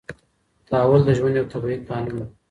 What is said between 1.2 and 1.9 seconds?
یو طبیعي